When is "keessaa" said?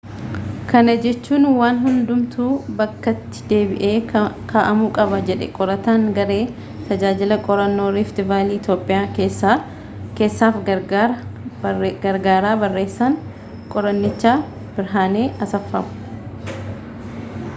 10.21-10.49